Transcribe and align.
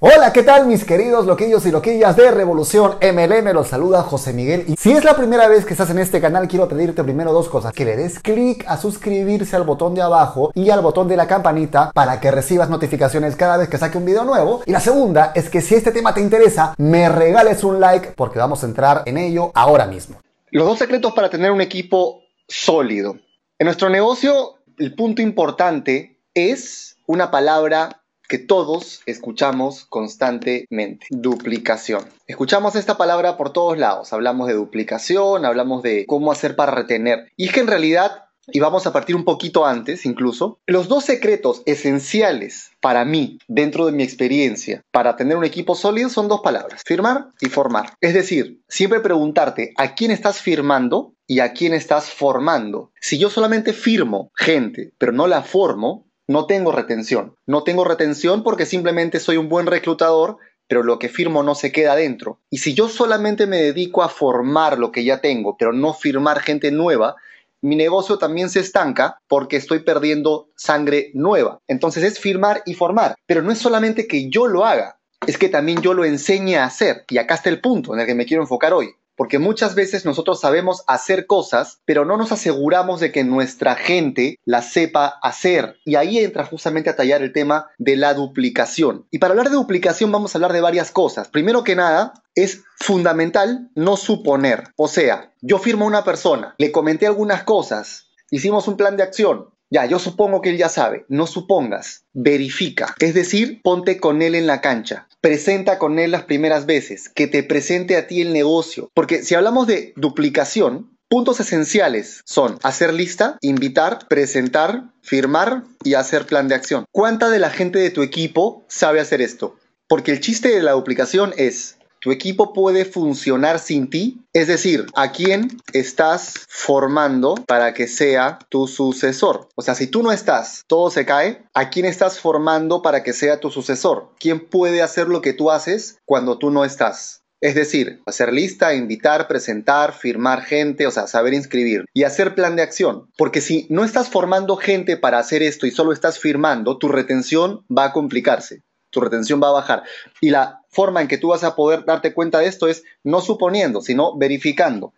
Hola, 0.00 0.32
¿qué 0.32 0.44
tal 0.44 0.68
mis 0.68 0.84
queridos 0.84 1.26
loquillos 1.26 1.66
y 1.66 1.72
loquillas 1.72 2.14
de 2.14 2.30
Revolución 2.30 2.98
MLM? 3.02 3.52
Los 3.52 3.66
saluda 3.66 4.04
José 4.04 4.32
Miguel. 4.32 4.64
Y 4.68 4.76
si 4.76 4.92
es 4.92 5.02
la 5.02 5.16
primera 5.16 5.48
vez 5.48 5.64
que 5.64 5.72
estás 5.72 5.90
en 5.90 5.98
este 5.98 6.20
canal, 6.20 6.46
quiero 6.46 6.68
pedirte 6.68 7.02
primero 7.02 7.32
dos 7.32 7.48
cosas. 7.48 7.72
Que 7.72 7.84
le 7.84 7.96
des 7.96 8.20
clic 8.20 8.64
a 8.68 8.76
suscribirse 8.76 9.56
al 9.56 9.64
botón 9.64 9.96
de 9.96 10.02
abajo 10.02 10.52
y 10.54 10.70
al 10.70 10.82
botón 10.82 11.08
de 11.08 11.16
la 11.16 11.26
campanita 11.26 11.90
para 11.92 12.20
que 12.20 12.30
recibas 12.30 12.70
notificaciones 12.70 13.34
cada 13.34 13.56
vez 13.56 13.68
que 13.68 13.76
saque 13.76 13.98
un 13.98 14.04
video 14.04 14.24
nuevo. 14.24 14.62
Y 14.66 14.70
la 14.70 14.78
segunda 14.78 15.32
es 15.34 15.50
que 15.50 15.60
si 15.60 15.74
este 15.74 15.90
tema 15.90 16.14
te 16.14 16.20
interesa, 16.20 16.76
me 16.78 17.08
regales 17.08 17.64
un 17.64 17.80
like 17.80 18.12
porque 18.14 18.38
vamos 18.38 18.62
a 18.62 18.66
entrar 18.66 19.02
en 19.04 19.18
ello 19.18 19.50
ahora 19.52 19.86
mismo. 19.86 20.20
Los 20.52 20.64
dos 20.64 20.78
secretos 20.78 21.12
para 21.12 21.28
tener 21.28 21.50
un 21.50 21.60
equipo 21.60 22.20
sólido. 22.46 23.16
En 23.58 23.64
nuestro 23.64 23.90
negocio, 23.90 24.60
el 24.78 24.94
punto 24.94 25.22
importante 25.22 26.20
es 26.34 26.98
una 27.08 27.32
palabra 27.32 28.04
que 28.28 28.38
todos 28.38 29.00
escuchamos 29.06 29.86
constantemente. 29.86 31.06
Duplicación. 31.10 32.04
Escuchamos 32.26 32.76
esta 32.76 32.98
palabra 32.98 33.36
por 33.36 33.52
todos 33.52 33.78
lados. 33.78 34.12
Hablamos 34.12 34.48
de 34.48 34.54
duplicación, 34.54 35.44
hablamos 35.44 35.82
de 35.82 36.04
cómo 36.06 36.30
hacer 36.30 36.54
para 36.54 36.72
retener. 36.72 37.32
Y 37.36 37.46
es 37.46 37.52
que 37.52 37.60
en 37.60 37.66
realidad, 37.66 38.26
y 38.46 38.60
vamos 38.60 38.86
a 38.86 38.92
partir 38.92 39.16
un 39.16 39.24
poquito 39.24 39.64
antes 39.64 40.04
incluso, 40.04 40.60
los 40.66 40.88
dos 40.88 41.04
secretos 41.04 41.62
esenciales 41.64 42.70
para 42.80 43.06
mí, 43.06 43.38
dentro 43.48 43.86
de 43.86 43.92
mi 43.92 44.02
experiencia, 44.02 44.82
para 44.90 45.16
tener 45.16 45.36
un 45.36 45.44
equipo 45.44 45.74
sólido 45.74 46.10
son 46.10 46.28
dos 46.28 46.40
palabras, 46.42 46.82
firmar 46.84 47.28
y 47.40 47.46
formar. 47.46 47.94
Es 48.02 48.12
decir, 48.12 48.60
siempre 48.68 49.00
preguntarte 49.00 49.72
a 49.76 49.94
quién 49.94 50.10
estás 50.10 50.40
firmando 50.40 51.14
y 51.26 51.40
a 51.40 51.52
quién 51.52 51.74
estás 51.74 52.10
formando. 52.10 52.92
Si 53.00 53.18
yo 53.18 53.30
solamente 53.30 53.72
firmo 53.72 54.30
gente, 54.34 54.92
pero 54.98 55.12
no 55.12 55.26
la 55.26 55.42
formo, 55.42 56.07
no 56.28 56.46
tengo 56.46 56.70
retención. 56.70 57.34
No 57.46 57.64
tengo 57.64 57.84
retención 57.84 58.44
porque 58.44 58.66
simplemente 58.66 59.18
soy 59.18 59.38
un 59.38 59.48
buen 59.48 59.66
reclutador, 59.66 60.36
pero 60.68 60.82
lo 60.82 60.98
que 60.98 61.08
firmo 61.08 61.42
no 61.42 61.54
se 61.54 61.72
queda 61.72 61.96
dentro. 61.96 62.38
Y 62.50 62.58
si 62.58 62.74
yo 62.74 62.88
solamente 62.88 63.46
me 63.46 63.62
dedico 63.62 64.02
a 64.02 64.10
formar 64.10 64.78
lo 64.78 64.92
que 64.92 65.04
ya 65.04 65.20
tengo, 65.20 65.56
pero 65.56 65.72
no 65.72 65.94
firmar 65.94 66.40
gente 66.40 66.70
nueva, 66.70 67.16
mi 67.62 67.74
negocio 67.74 68.18
también 68.18 68.50
se 68.50 68.60
estanca 68.60 69.20
porque 69.26 69.56
estoy 69.56 69.80
perdiendo 69.80 70.50
sangre 70.54 71.10
nueva. 71.14 71.60
Entonces 71.66 72.04
es 72.04 72.20
firmar 72.20 72.62
y 72.66 72.74
formar. 72.74 73.16
Pero 73.26 73.42
no 73.42 73.50
es 73.50 73.58
solamente 73.58 74.06
que 74.06 74.28
yo 74.28 74.46
lo 74.46 74.66
haga, 74.66 74.98
es 75.26 75.38
que 75.38 75.48
también 75.48 75.80
yo 75.80 75.94
lo 75.94 76.04
enseñe 76.04 76.56
a 76.56 76.66
hacer. 76.66 77.04
Y 77.08 77.16
acá 77.16 77.36
está 77.36 77.48
el 77.48 77.62
punto 77.62 77.94
en 77.94 78.00
el 78.00 78.06
que 78.06 78.14
me 78.14 78.26
quiero 78.26 78.42
enfocar 78.42 78.74
hoy 78.74 78.94
porque 79.18 79.40
muchas 79.40 79.74
veces 79.74 80.04
nosotros 80.04 80.40
sabemos 80.40 80.84
hacer 80.86 81.26
cosas, 81.26 81.80
pero 81.84 82.04
no 82.04 82.16
nos 82.16 82.30
aseguramos 82.30 83.00
de 83.00 83.10
que 83.10 83.24
nuestra 83.24 83.74
gente 83.74 84.38
las 84.44 84.70
sepa 84.70 85.18
hacer. 85.22 85.76
Y 85.84 85.96
ahí 85.96 86.20
entra 86.20 86.44
justamente 86.44 86.88
a 86.88 86.94
tallar 86.94 87.22
el 87.22 87.32
tema 87.32 87.66
de 87.78 87.96
la 87.96 88.14
duplicación. 88.14 89.08
Y 89.10 89.18
para 89.18 89.32
hablar 89.32 89.50
de 89.50 89.56
duplicación 89.56 90.12
vamos 90.12 90.32
a 90.32 90.38
hablar 90.38 90.52
de 90.52 90.60
varias 90.60 90.92
cosas. 90.92 91.26
Primero 91.26 91.64
que 91.64 91.74
nada, 91.74 92.12
es 92.36 92.62
fundamental 92.76 93.70
no 93.74 93.96
suponer. 93.96 94.68
O 94.76 94.86
sea, 94.86 95.32
yo 95.42 95.58
firmo 95.58 95.84
a 95.84 95.88
una 95.88 96.04
persona, 96.04 96.54
le 96.56 96.70
comenté 96.70 97.08
algunas 97.08 97.42
cosas, 97.42 98.12
hicimos 98.30 98.68
un 98.68 98.76
plan 98.76 98.96
de 98.96 99.02
acción, 99.02 99.48
ya, 99.70 99.86
yo 99.86 99.98
supongo 99.98 100.40
que 100.40 100.50
él 100.50 100.56
ya 100.56 100.68
sabe. 100.68 101.04
No 101.08 101.26
supongas, 101.26 102.04
verifica. 102.12 102.94
Es 103.00 103.14
decir, 103.14 103.60
ponte 103.62 103.98
con 103.98 104.22
él 104.22 104.34
en 104.34 104.46
la 104.46 104.60
cancha. 104.60 105.08
Presenta 105.20 105.78
con 105.78 105.98
él 105.98 106.10
las 106.10 106.24
primeras 106.24 106.66
veces. 106.66 107.08
Que 107.08 107.26
te 107.26 107.42
presente 107.42 107.96
a 107.96 108.06
ti 108.06 108.22
el 108.22 108.32
negocio. 108.32 108.90
Porque 108.94 109.22
si 109.22 109.34
hablamos 109.34 109.66
de 109.66 109.92
duplicación, 109.96 110.96
puntos 111.08 111.40
esenciales 111.40 112.22
son 112.24 112.58
hacer 112.62 112.94
lista, 112.94 113.38
invitar, 113.40 114.06
presentar, 114.08 114.84
firmar 115.02 115.64
y 115.84 115.94
hacer 115.94 116.26
plan 116.26 116.48
de 116.48 116.54
acción. 116.54 116.84
¿Cuánta 116.92 117.28
de 117.28 117.38
la 117.38 117.50
gente 117.50 117.78
de 117.78 117.90
tu 117.90 118.02
equipo 118.02 118.64
sabe 118.68 119.00
hacer 119.00 119.20
esto? 119.20 119.56
Porque 119.88 120.12
el 120.12 120.20
chiste 120.20 120.50
de 120.50 120.62
la 120.62 120.72
duplicación 120.72 121.32
es 121.36 121.77
tu 122.00 122.12
equipo 122.12 122.52
puede 122.52 122.84
funcionar 122.84 123.58
sin 123.58 123.90
ti, 123.90 124.20
es 124.32 124.46
decir, 124.46 124.86
a 124.94 125.12
quién 125.12 125.60
estás 125.72 126.34
formando 126.48 127.34
para 127.46 127.74
que 127.74 127.88
sea 127.88 128.38
tu 128.48 128.68
sucesor. 128.68 129.48
O 129.56 129.62
sea, 129.62 129.74
si 129.74 129.86
tú 129.86 130.02
no 130.02 130.12
estás, 130.12 130.62
todo 130.66 130.90
se 130.90 131.04
cae. 131.04 131.44
¿A 131.54 131.70
quién 131.70 131.86
estás 131.86 132.20
formando 132.20 132.82
para 132.82 133.02
que 133.02 133.12
sea 133.12 133.40
tu 133.40 133.50
sucesor? 133.50 134.10
¿Quién 134.18 134.40
puede 134.40 134.82
hacer 134.82 135.08
lo 135.08 135.22
que 135.22 135.32
tú 135.32 135.50
haces 135.50 135.98
cuando 136.04 136.38
tú 136.38 136.50
no 136.50 136.64
estás? 136.64 137.22
Es 137.40 137.54
decir, 137.54 138.02
hacer 138.06 138.32
lista, 138.32 138.74
invitar, 138.74 139.28
presentar, 139.28 139.92
firmar 139.92 140.42
gente, 140.42 140.86
o 140.88 140.90
sea, 140.90 141.06
saber 141.06 141.34
inscribir 141.34 141.84
y 141.94 142.02
hacer 142.02 142.34
plan 142.34 142.56
de 142.56 142.62
acción. 142.62 143.08
Porque 143.16 143.40
si 143.40 143.66
no 143.70 143.84
estás 143.84 144.08
formando 144.08 144.56
gente 144.56 144.96
para 144.96 145.18
hacer 145.18 145.42
esto 145.42 145.66
y 145.66 145.70
solo 145.70 145.92
estás 145.92 146.18
firmando, 146.18 146.78
tu 146.78 146.88
retención 146.88 147.64
va 147.70 147.86
a 147.86 147.92
complicarse 147.92 148.62
tu 148.90 149.00
retención 149.00 149.40
va 149.42 149.48
a 149.48 149.52
bajar. 149.52 149.82
Y 150.20 150.30
la 150.30 150.57
forma 150.68 151.00
en 151.00 151.08
que 151.08 151.18
tú 151.18 151.28
vas 151.28 151.44
a 151.44 151.56
poder 151.56 151.84
darte 151.84 152.14
cuenta 152.14 152.38
de 152.38 152.46
esto 152.46 152.68
es 152.68 152.84
no 153.02 153.20
suponiendo, 153.20 153.80
sino 153.80 154.16
verificando, 154.16 154.92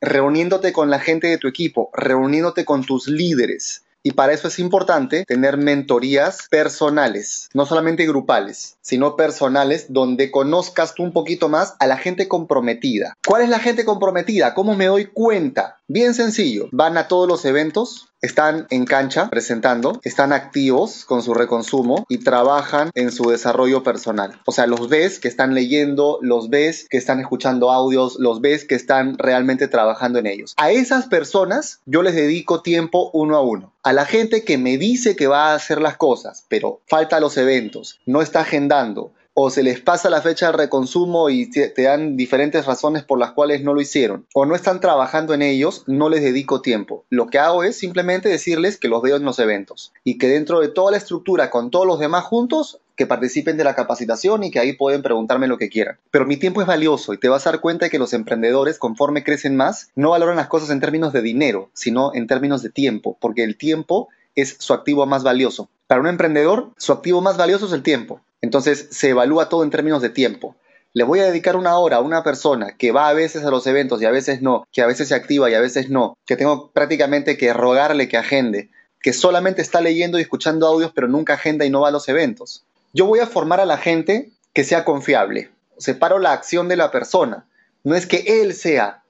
reuniéndote 0.00 0.72
con 0.72 0.90
la 0.90 0.98
gente 0.98 1.28
de 1.28 1.38
tu 1.38 1.48
equipo, 1.48 1.90
reuniéndote 1.92 2.64
con 2.64 2.84
tus 2.84 3.06
líderes. 3.06 3.84
Y 4.02 4.12
para 4.12 4.32
eso 4.32 4.48
es 4.48 4.58
importante 4.58 5.24
tener 5.26 5.58
mentorías 5.58 6.48
personales, 6.50 7.50
no 7.52 7.66
solamente 7.66 8.06
grupales, 8.06 8.78
sino 8.80 9.14
personales, 9.14 9.86
donde 9.90 10.30
conozcas 10.30 10.94
tú 10.94 11.02
un 11.02 11.12
poquito 11.12 11.50
más 11.50 11.74
a 11.80 11.86
la 11.86 11.98
gente 11.98 12.26
comprometida. 12.26 13.14
¿Cuál 13.26 13.42
es 13.42 13.50
la 13.50 13.58
gente 13.58 13.84
comprometida? 13.84 14.54
¿Cómo 14.54 14.74
me 14.74 14.86
doy 14.86 15.04
cuenta? 15.04 15.79
Bien 15.92 16.14
sencillo, 16.14 16.68
van 16.70 16.96
a 16.98 17.08
todos 17.08 17.26
los 17.26 17.44
eventos, 17.44 18.10
están 18.22 18.68
en 18.70 18.84
cancha 18.84 19.28
presentando, 19.28 20.00
están 20.04 20.32
activos 20.32 21.04
con 21.04 21.20
su 21.20 21.34
reconsumo 21.34 22.06
y 22.08 22.18
trabajan 22.18 22.92
en 22.94 23.10
su 23.10 23.28
desarrollo 23.28 23.82
personal. 23.82 24.40
O 24.46 24.52
sea, 24.52 24.68
los 24.68 24.88
ves 24.88 25.18
que 25.18 25.26
están 25.26 25.52
leyendo, 25.52 26.20
los 26.22 26.48
ves 26.48 26.86
que 26.88 26.96
están 26.96 27.18
escuchando 27.18 27.72
audios, 27.72 28.20
los 28.20 28.40
ves 28.40 28.64
que 28.64 28.76
están 28.76 29.18
realmente 29.18 29.66
trabajando 29.66 30.20
en 30.20 30.28
ellos. 30.28 30.54
A 30.58 30.70
esas 30.70 31.08
personas 31.08 31.80
yo 31.86 32.02
les 32.02 32.14
dedico 32.14 32.62
tiempo 32.62 33.10
uno 33.12 33.34
a 33.34 33.40
uno. 33.40 33.72
A 33.82 33.92
la 33.92 34.04
gente 34.04 34.44
que 34.44 34.58
me 34.58 34.78
dice 34.78 35.16
que 35.16 35.26
va 35.26 35.50
a 35.50 35.54
hacer 35.56 35.80
las 35.80 35.96
cosas, 35.96 36.44
pero 36.46 36.82
falta 36.86 37.18
los 37.18 37.36
eventos, 37.36 37.98
no 38.06 38.22
está 38.22 38.42
agendando, 38.42 39.12
o 39.34 39.50
se 39.50 39.62
les 39.62 39.80
pasa 39.80 40.10
la 40.10 40.22
fecha 40.22 40.46
de 40.46 40.52
reconsumo 40.58 41.30
y 41.30 41.50
te, 41.50 41.72
dan 41.76 42.16
diferentes 42.16 42.66
razones 42.66 43.04
por 43.04 43.18
las 43.18 43.32
cuales 43.32 43.62
no 43.62 43.74
lo 43.74 43.80
hicieron, 43.80 44.26
o 44.34 44.44
no 44.46 44.54
están 44.54 44.80
trabajando 44.80 45.34
en 45.34 45.42
ellos, 45.42 45.84
no 45.86 46.08
les 46.08 46.22
dedico 46.22 46.62
tiempo. 46.62 47.04
Lo 47.10 47.28
que 47.28 47.38
hago 47.38 47.62
es 47.62 47.76
simplemente 47.76 48.28
decirles 48.28 48.76
que 48.76 48.88
los 48.88 49.02
veo 49.02 49.16
en 49.16 49.24
los 49.24 49.38
eventos 49.38 49.92
y 50.04 50.18
que 50.18 50.28
dentro 50.28 50.60
de 50.60 50.68
toda 50.68 50.90
la 50.90 50.96
estructura 50.96 51.50
con 51.50 51.70
todos 51.70 51.86
los 51.86 51.98
demás 51.98 52.24
juntos 52.24 52.80
que 52.96 53.06
participen 53.06 53.56
de 53.56 53.64
la 53.64 53.74
capacitación 53.74 54.44
y 54.44 54.50
que 54.50 54.58
ahí 54.58 54.74
pueden 54.74 55.02
preguntarme 55.02 55.46
lo 55.46 55.56
que 55.56 55.70
quieran. 55.70 55.96
Pero 56.10 56.26
mi 56.26 56.36
tiempo 56.36 56.60
es 56.60 56.66
valioso 56.66 57.14
y 57.14 57.18
te 57.18 57.30
vas 57.30 57.46
a 57.46 57.52
dar 57.52 57.60
cuenta 57.60 57.86
de 57.86 57.90
que 57.90 57.98
los 57.98 58.12
emprendedores, 58.12 58.78
conforme 58.78 59.24
crecen 59.24 59.56
más, 59.56 59.90
no 59.94 60.10
valoran 60.10 60.36
las 60.36 60.48
cosas 60.48 60.68
en 60.68 60.80
términos 60.80 61.12
de 61.14 61.22
dinero, 61.22 61.70
sino 61.72 62.14
en 62.14 62.26
términos 62.26 62.62
de 62.62 62.68
tiempo, 62.68 63.16
porque 63.18 63.42
el 63.42 63.56
tiempo 63.56 64.08
es 64.34 64.56
su 64.58 64.74
activo 64.74 65.06
más 65.06 65.22
valioso. 65.22 65.70
Para 65.86 66.02
un 66.02 66.08
emprendedor, 66.08 66.70
su 66.76 66.92
activo 66.92 67.20
más 67.20 67.36
valioso 67.36 67.66
es 67.66 67.72
el 67.72 67.82
tiempo. 67.82 68.20
Entonces 68.40 68.88
se 68.90 69.10
evalúa 69.10 69.48
todo 69.48 69.64
en 69.64 69.70
términos 69.70 70.02
de 70.02 70.10
tiempo. 70.10 70.56
Le 70.92 71.04
voy 71.04 71.20
a 71.20 71.26
dedicar 71.26 71.56
una 71.56 71.78
hora 71.78 71.98
a 71.98 72.00
una 72.00 72.24
persona 72.24 72.76
que 72.76 72.90
va 72.90 73.08
a 73.08 73.12
veces 73.12 73.44
a 73.44 73.50
los 73.50 73.66
eventos 73.66 74.02
y 74.02 74.06
a 74.06 74.10
veces 74.10 74.42
no, 74.42 74.66
que 74.72 74.82
a 74.82 74.86
veces 74.86 75.08
se 75.08 75.14
activa 75.14 75.48
y 75.48 75.54
a 75.54 75.60
veces 75.60 75.88
no, 75.88 76.18
que 76.26 76.36
tengo 76.36 76.70
prácticamente 76.72 77.36
que 77.36 77.52
rogarle 77.52 78.08
que 78.08 78.16
agende, 78.16 78.70
que 79.00 79.12
solamente 79.12 79.62
está 79.62 79.80
leyendo 79.80 80.18
y 80.18 80.22
escuchando 80.22 80.66
audios 80.66 80.90
pero 80.92 81.06
nunca 81.06 81.34
agenda 81.34 81.64
y 81.64 81.70
no 81.70 81.82
va 81.82 81.88
a 81.88 81.92
los 81.92 82.08
eventos. 82.08 82.64
Yo 82.92 83.06
voy 83.06 83.20
a 83.20 83.26
formar 83.26 83.60
a 83.60 83.66
la 83.66 83.78
gente 83.78 84.32
que 84.52 84.64
sea 84.64 84.84
confiable. 84.84 85.50
Separo 85.78 86.18
la 86.18 86.32
acción 86.32 86.68
de 86.68 86.76
la 86.76 86.90
persona. 86.90 87.46
No 87.84 87.94
es 87.94 88.06
que 88.06 88.42
él 88.42 88.52
sea, 88.54 89.04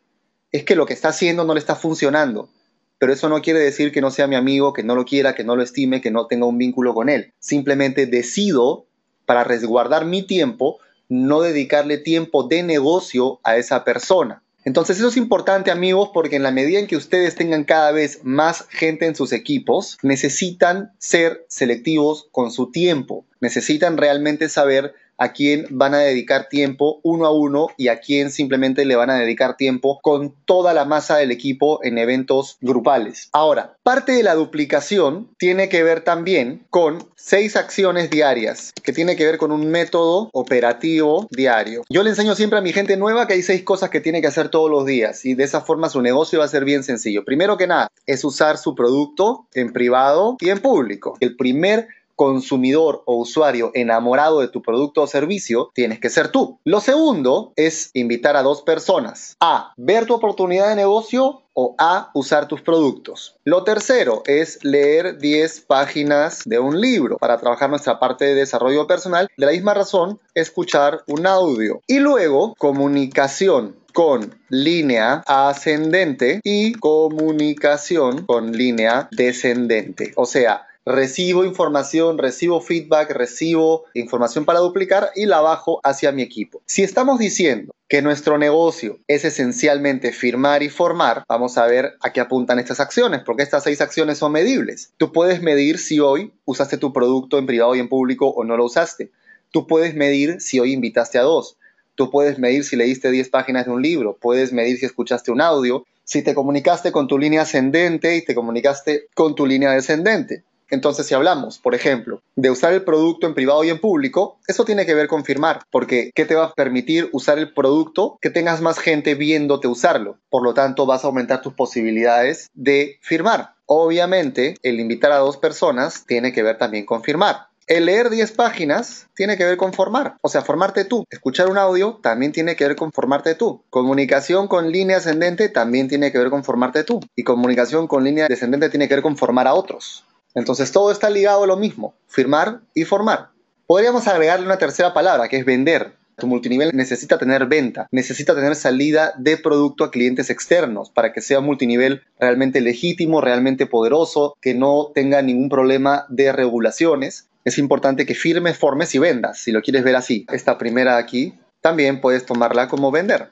es 0.52 0.64
que 0.64 0.76
lo 0.76 0.84
que 0.84 0.92
está 0.92 1.08
haciendo 1.08 1.44
no 1.44 1.54
le 1.54 1.60
está 1.60 1.76
funcionando. 1.76 2.50
Pero 2.98 3.14
eso 3.14 3.30
no 3.30 3.40
quiere 3.40 3.60
decir 3.60 3.92
que 3.92 4.02
no 4.02 4.10
sea 4.10 4.26
mi 4.26 4.36
amigo, 4.36 4.74
que 4.74 4.82
no 4.82 4.94
lo 4.94 5.06
quiera, 5.06 5.34
que 5.34 5.44
no 5.44 5.56
lo 5.56 5.62
estime, 5.62 6.02
que 6.02 6.10
no 6.10 6.26
tenga 6.26 6.44
un 6.44 6.58
vínculo 6.58 6.92
con 6.92 7.08
él. 7.08 7.32
Simplemente 7.38 8.04
decido 8.04 8.86
para 9.30 9.44
resguardar 9.44 10.06
mi 10.06 10.22
tiempo, 10.24 10.80
no 11.08 11.40
dedicarle 11.40 11.98
tiempo 11.98 12.48
de 12.48 12.64
negocio 12.64 13.38
a 13.44 13.58
esa 13.58 13.84
persona. 13.84 14.42
Entonces 14.64 14.98
eso 14.98 15.06
es 15.06 15.16
importante 15.16 15.70
amigos 15.70 16.10
porque 16.12 16.34
en 16.34 16.42
la 16.42 16.50
medida 16.50 16.80
en 16.80 16.88
que 16.88 16.96
ustedes 16.96 17.36
tengan 17.36 17.62
cada 17.62 17.92
vez 17.92 18.24
más 18.24 18.66
gente 18.70 19.06
en 19.06 19.14
sus 19.14 19.32
equipos, 19.32 19.98
necesitan 20.02 20.90
ser 20.98 21.46
selectivos 21.48 22.26
con 22.32 22.50
su 22.50 22.72
tiempo, 22.72 23.24
necesitan 23.40 23.98
realmente 23.98 24.48
saber 24.48 24.94
a 25.20 25.32
quién 25.32 25.66
van 25.70 25.94
a 25.94 25.98
dedicar 25.98 26.48
tiempo 26.48 26.98
uno 27.04 27.26
a 27.26 27.30
uno 27.32 27.68
y 27.76 27.88
a 27.88 28.00
quién 28.00 28.30
simplemente 28.30 28.84
le 28.86 28.96
van 28.96 29.10
a 29.10 29.18
dedicar 29.18 29.56
tiempo 29.56 30.00
con 30.02 30.34
toda 30.46 30.72
la 30.72 30.86
masa 30.86 31.18
del 31.18 31.30
equipo 31.30 31.78
en 31.84 31.98
eventos 31.98 32.56
grupales. 32.62 33.28
Ahora, 33.32 33.76
parte 33.82 34.12
de 34.12 34.22
la 34.22 34.34
duplicación 34.34 35.28
tiene 35.38 35.68
que 35.68 35.82
ver 35.82 36.00
también 36.00 36.66
con 36.70 37.06
seis 37.16 37.54
acciones 37.54 38.08
diarias, 38.08 38.72
que 38.82 38.94
tiene 38.94 39.14
que 39.14 39.26
ver 39.26 39.36
con 39.36 39.52
un 39.52 39.70
método 39.70 40.30
operativo 40.32 41.28
diario. 41.30 41.82
Yo 41.90 42.02
le 42.02 42.10
enseño 42.10 42.34
siempre 42.34 42.58
a 42.58 42.62
mi 42.62 42.72
gente 42.72 42.96
nueva 42.96 43.26
que 43.26 43.34
hay 43.34 43.42
seis 43.42 43.62
cosas 43.62 43.90
que 43.90 44.00
tiene 44.00 44.22
que 44.22 44.26
hacer 44.26 44.48
todos 44.48 44.70
los 44.70 44.86
días 44.86 45.26
y 45.26 45.34
de 45.34 45.44
esa 45.44 45.60
forma 45.60 45.90
su 45.90 46.00
negocio 46.00 46.38
va 46.38 46.46
a 46.46 46.48
ser 46.48 46.64
bien 46.64 46.82
sencillo. 46.82 47.26
Primero 47.26 47.58
que 47.58 47.66
nada, 47.66 47.88
es 48.06 48.24
usar 48.24 48.56
su 48.56 48.74
producto 48.74 49.46
en 49.52 49.72
privado 49.74 50.38
y 50.40 50.48
en 50.48 50.60
público. 50.60 51.18
El 51.20 51.36
primer 51.36 51.88
consumidor 52.20 53.02
o 53.06 53.16
usuario 53.16 53.70
enamorado 53.72 54.40
de 54.40 54.48
tu 54.48 54.60
producto 54.60 55.00
o 55.00 55.06
servicio, 55.06 55.70
tienes 55.72 56.00
que 56.00 56.10
ser 56.10 56.28
tú. 56.28 56.58
Lo 56.64 56.80
segundo 56.80 57.54
es 57.56 57.88
invitar 57.94 58.36
a 58.36 58.42
dos 58.42 58.60
personas 58.60 59.38
a 59.40 59.72
ver 59.78 60.04
tu 60.04 60.12
oportunidad 60.12 60.68
de 60.68 60.74
negocio 60.74 61.40
o 61.54 61.74
a 61.78 62.10
usar 62.12 62.46
tus 62.46 62.60
productos. 62.60 63.36
Lo 63.44 63.64
tercero 63.64 64.22
es 64.26 64.62
leer 64.62 65.16
10 65.16 65.62
páginas 65.62 66.42
de 66.44 66.58
un 66.58 66.78
libro 66.78 67.16
para 67.16 67.38
trabajar 67.38 67.70
nuestra 67.70 67.98
parte 67.98 68.26
de 68.26 68.34
desarrollo 68.34 68.86
personal. 68.86 69.26
De 69.38 69.46
la 69.46 69.52
misma 69.52 69.72
razón, 69.72 70.20
escuchar 70.34 71.02
un 71.06 71.26
audio. 71.26 71.80
Y 71.86 72.00
luego, 72.00 72.54
comunicación 72.58 73.76
con 73.94 74.38
línea 74.48 75.22
ascendente 75.26 76.40
y 76.44 76.72
comunicación 76.74 78.26
con 78.26 78.52
línea 78.52 79.08
descendente. 79.10 80.12
O 80.16 80.26
sea, 80.26 80.66
recibo 80.84 81.44
información, 81.44 82.18
recibo 82.18 82.60
feedback, 82.60 83.10
recibo 83.10 83.84
información 83.94 84.44
para 84.44 84.60
duplicar 84.60 85.10
y 85.14 85.26
la 85.26 85.40
bajo 85.40 85.80
hacia 85.84 86.12
mi 86.12 86.22
equipo. 86.22 86.62
Si 86.66 86.82
estamos 86.82 87.18
diciendo 87.18 87.72
que 87.88 88.02
nuestro 88.02 88.38
negocio 88.38 89.00
es 89.08 89.24
esencialmente 89.24 90.12
firmar 90.12 90.62
y 90.62 90.68
formar, 90.68 91.24
vamos 91.28 91.58
a 91.58 91.66
ver 91.66 91.94
a 92.00 92.12
qué 92.12 92.20
apuntan 92.20 92.58
estas 92.58 92.80
acciones, 92.80 93.22
porque 93.24 93.42
estas 93.42 93.64
seis 93.64 93.80
acciones 93.80 94.18
son 94.18 94.32
medibles. 94.32 94.92
Tú 94.96 95.12
puedes 95.12 95.42
medir 95.42 95.78
si 95.78 95.98
hoy 96.00 96.32
usaste 96.44 96.78
tu 96.78 96.92
producto 96.92 97.36
en 97.38 97.46
privado 97.46 97.74
y 97.74 97.80
en 97.80 97.88
público 97.88 98.28
o 98.28 98.44
no 98.44 98.56
lo 98.56 98.64
usaste. 98.64 99.10
Tú 99.50 99.66
puedes 99.66 99.94
medir 99.94 100.40
si 100.40 100.60
hoy 100.60 100.72
invitaste 100.72 101.18
a 101.18 101.22
dos. 101.22 101.56
Tú 101.96 102.10
puedes 102.10 102.38
medir 102.38 102.64
si 102.64 102.76
leíste 102.76 103.10
10 103.10 103.28
páginas 103.28 103.66
de 103.66 103.72
un 103.72 103.82
libro, 103.82 104.16
puedes 104.18 104.52
medir 104.52 104.78
si 104.78 104.86
escuchaste 104.86 105.32
un 105.32 105.40
audio, 105.40 105.84
si 106.04 106.22
te 106.22 106.34
comunicaste 106.34 106.92
con 106.92 107.08
tu 107.08 107.18
línea 107.18 107.42
ascendente 107.42 108.16
y 108.16 108.24
te 108.24 108.34
comunicaste 108.34 109.08
con 109.14 109.34
tu 109.34 109.46
línea 109.46 109.72
descendente. 109.72 110.44
Entonces, 110.70 111.06
si 111.06 111.14
hablamos, 111.14 111.58
por 111.58 111.74
ejemplo, 111.74 112.22
de 112.36 112.50
usar 112.50 112.72
el 112.72 112.84
producto 112.84 113.26
en 113.26 113.34
privado 113.34 113.64
y 113.64 113.70
en 113.70 113.80
público, 113.80 114.38
eso 114.46 114.64
tiene 114.64 114.86
que 114.86 114.94
ver 114.94 115.08
con 115.08 115.24
firmar, 115.24 115.62
porque 115.70 116.10
¿qué 116.14 116.24
te 116.24 116.34
va 116.34 116.46
a 116.46 116.54
permitir 116.54 117.08
usar 117.12 117.38
el 117.38 117.52
producto? 117.52 118.18
Que 118.20 118.30
tengas 118.30 118.60
más 118.60 118.78
gente 118.78 119.14
viéndote 119.14 119.68
usarlo. 119.68 120.18
Por 120.30 120.42
lo 120.42 120.54
tanto, 120.54 120.86
vas 120.86 121.04
a 121.04 121.08
aumentar 121.08 121.42
tus 121.42 121.54
posibilidades 121.54 122.50
de 122.54 122.98
firmar. 123.02 123.54
Obviamente, 123.66 124.56
el 124.62 124.80
invitar 124.80 125.12
a 125.12 125.18
dos 125.18 125.36
personas 125.36 126.04
tiene 126.06 126.32
que 126.32 126.42
ver 126.42 126.58
también 126.58 126.86
con 126.86 127.02
firmar. 127.02 127.50
El 127.70 127.86
leer 127.86 128.10
10 128.10 128.32
páginas 128.32 129.06
tiene 129.14 129.36
que 129.36 129.44
ver 129.44 129.56
con 129.56 129.72
formar, 129.72 130.16
o 130.22 130.28
sea, 130.28 130.42
formarte 130.42 130.84
tú. 130.84 131.04
Escuchar 131.08 131.48
un 131.48 131.56
audio 131.56 132.00
también 132.02 132.32
tiene 132.32 132.56
que 132.56 132.66
ver 132.66 132.74
con 132.74 132.90
formarte 132.90 133.36
tú. 133.36 133.62
Comunicación 133.70 134.48
con 134.48 134.72
línea 134.72 134.96
ascendente 134.96 135.48
también 135.48 135.86
tiene 135.86 136.10
que 136.10 136.18
ver 136.18 136.30
con 136.30 136.42
formarte 136.42 136.82
tú. 136.82 136.98
Y 137.14 137.22
comunicación 137.22 137.86
con 137.86 138.02
línea 138.02 138.26
descendente 138.26 138.70
tiene 138.70 138.88
que 138.88 138.94
ver 138.94 139.02
con 139.02 139.16
formar 139.16 139.46
a 139.46 139.54
otros. 139.54 140.04
Entonces 140.34 140.72
todo 140.72 140.90
está 140.90 141.10
ligado 141.10 141.44
a 141.44 141.46
lo 141.46 141.56
mismo, 141.56 141.94
firmar 142.06 142.60
y 142.74 142.84
formar. 142.84 143.30
Podríamos 143.66 144.08
agregarle 144.08 144.46
una 144.46 144.58
tercera 144.58 144.92
palabra, 144.92 145.28
que 145.28 145.36
es 145.36 145.44
vender. 145.44 145.94
Tu 146.16 146.26
multinivel 146.26 146.72
necesita 146.74 147.18
tener 147.18 147.46
venta, 147.46 147.88
necesita 147.90 148.34
tener 148.34 148.54
salida 148.54 149.14
de 149.16 149.38
producto 149.38 149.84
a 149.84 149.90
clientes 149.90 150.28
externos 150.28 150.90
para 150.90 151.12
que 151.12 151.22
sea 151.22 151.40
multinivel 151.40 152.02
realmente 152.18 152.60
legítimo, 152.60 153.22
realmente 153.22 153.66
poderoso, 153.66 154.36
que 154.42 154.54
no 154.54 154.92
tenga 154.94 155.22
ningún 155.22 155.48
problema 155.48 156.04
de 156.10 156.30
regulaciones. 156.32 157.28
Es 157.44 157.56
importante 157.56 158.04
que 158.04 158.14
firmes, 158.14 158.58
formes 158.58 158.94
y 158.94 158.98
vendas, 158.98 159.38
si 159.38 159.50
lo 159.50 159.62
quieres 159.62 159.82
ver 159.82 159.96
así. 159.96 160.26
Esta 160.30 160.58
primera 160.58 160.98
aquí 160.98 161.38
también 161.62 162.02
puedes 162.02 162.26
tomarla 162.26 162.68
como 162.68 162.90
vender. 162.90 163.30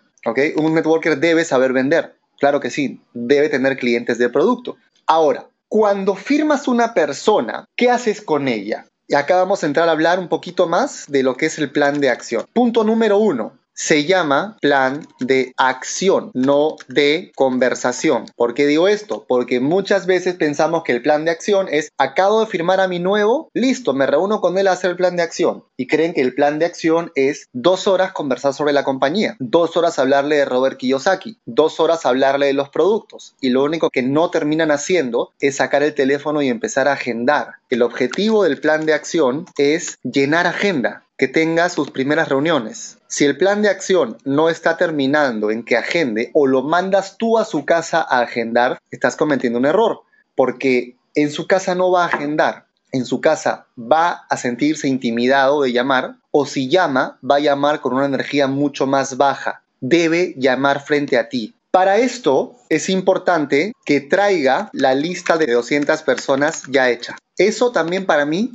Un 0.57 0.75
networker 0.75 1.19
debe 1.19 1.45
saber 1.45 1.75
vender. 1.75 2.15
Claro 2.39 2.61
que 2.61 2.71
sí, 2.71 3.03
debe 3.13 3.51
tener 3.51 3.77
clientes 3.77 4.17
de 4.17 4.31
producto. 4.31 4.77
Ahora, 5.07 5.49
cuando 5.69 6.15
firmas 6.15 6.67
una 6.69 6.95
persona, 6.95 7.67
¿qué 7.77 7.91
haces 7.91 8.23
con 8.23 8.49
ella? 8.49 8.87
Y 9.07 9.15
acá 9.15 9.37
vamos 9.37 9.63
a 9.63 9.67
entrar 9.67 9.89
a 9.89 9.93
hablar 9.93 10.19
un 10.19 10.29
poquito 10.29 10.67
más 10.67 11.07
de 11.09 11.23
lo 11.23 11.37
que 11.37 11.47
es 11.47 11.59
el 11.59 11.71
plan 11.71 12.01
de 12.01 12.11
acción. 12.11 12.47
Punto 12.53 12.85
número 12.85 13.19
uno 13.19 13.59
se 13.79 14.05
llama 14.05 14.57
plan 14.61 15.07
de 15.21 15.55
acción, 15.57 16.33
no 16.35 16.75
de 16.89 17.31
conversación. 17.37 18.27
¿Por 18.35 18.55
qué 18.55 18.67
digo 18.67 18.89
esto? 18.89 19.25
Porque 19.29 19.61
muchas 19.61 20.05
veces 20.05 20.35
pensamos 20.35 20.83
que 20.83 20.91
el 20.91 21.01
plan 21.01 21.25
de 21.25 21.31
acción 21.31 21.69
es 21.71 21.93
acabo 21.97 22.41
de 22.41 22.47
firmar 22.47 22.81
a 22.81 22.89
mi 22.89 22.99
nuevo, 22.99 23.51
listo, 23.55 23.95
me 23.95 24.09
reúno 24.09 24.41
con 24.41 24.59
él 24.59 24.67
a 24.67 24.73
hacer 24.73 24.91
el 24.91 24.97
plan 24.97 25.15
de 25.15 25.23
acción. 25.23 25.63
Y 25.77 25.87
creen 25.87 26.13
que 26.13 26.23
el 26.23 26.35
plan 26.35 26.59
de 26.59 26.67
acción 26.67 27.13
es 27.15 27.49
dos 27.53 27.87
horas 27.87 28.11
conversar 28.11 28.53
sobre 28.53 28.73
la 28.73 28.83
compañía, 28.83 29.37
dos 29.39 29.77
horas 29.77 30.01
hablarle 30.01 30.39
de 30.39 30.45
Robert 30.45 30.77
Kiyosaki, 30.77 31.39
dos 31.47 31.79
horas 31.79 32.05
hablarle 32.05 32.47
de 32.47 32.55
los 32.55 32.71
productos. 32.71 33.37
Y 33.41 33.51
lo 33.51 33.63
único 33.63 33.91
que 33.91 34.03
no 34.03 34.31
terminan 34.31 34.73
haciendo 34.73 35.31
es 35.39 35.57
sacar 35.57 35.85
el 35.85 35.95
teléfono 35.95 36.43
y 36.43 36.49
empezar 36.49 36.89
a 36.89 36.95
agendar. 36.95 37.53
El 37.71 37.83
objetivo 37.83 38.43
del 38.43 38.61
plan 38.61 38.87
de 38.87 38.95
acción 38.95 39.47
es 39.57 39.99
llenar 40.03 40.49
agenda, 40.49 41.05
que 41.19 41.29
tenga 41.29 41.69
sus 41.69 41.91
primeras 41.91 42.29
reuniones 42.29 42.99
si 43.11 43.25
el 43.25 43.39
plan 43.39 43.63
de 43.63 43.71
acción 43.71 44.19
no 44.25 44.51
está 44.51 44.77
terminando 44.77 45.51
en 45.51 45.65
que 45.65 45.79
agende 45.79 46.31
o 46.35 46.47
lo 46.47 46.63
mandas 46.63 47.17
tú 47.17 47.39
a 47.39 47.47
su 47.47 47.65
casa 47.65 48.07
a 48.07 48.21
agendar, 48.21 48.79
estás 48.91 49.17
cometiendo 49.17 49.59
un 49.59 49.65
error, 49.65 50.03
porque 50.37 50.97
en 51.15 51.31
su 51.31 51.47
casa 51.47 51.75
no 51.75 51.91
va 51.91 52.05
a 52.05 52.09
agendar, 52.09 52.67
en 52.93 53.07
su 53.07 53.23
casa 53.23 53.67
va 53.79 54.27
a 54.29 54.37
sentirse 54.37 54.89
intimidado 54.89 55.63
de 55.63 55.73
llamar 55.73 56.17
o 56.31 56.45
si 56.45 56.69
llama, 56.69 57.19
va 57.29 57.37
a 57.37 57.41
llamar 57.41 57.81
con 57.81 57.95
una 57.95 58.05
energía 58.05 58.47
mucho 58.47 58.87
más 58.87 59.17
baja. 59.17 59.63
Debe 59.81 60.35
llamar 60.37 60.85
frente 60.85 61.17
a 61.17 61.31
ti. 61.31 61.55
Para 61.71 61.97
esto 61.97 62.57
es 62.69 62.91
importante 62.91 63.73
que 63.87 64.03
traiga 64.03 64.69
la 64.73 64.95
lista 64.95 65.39
de 65.39 65.53
200 65.53 66.03
personas 66.03 66.65
ya 66.69 66.91
hecha. 66.91 67.17
Eso 67.39 67.73
también 67.73 68.05
para 68.05 68.27
mí 68.27 68.53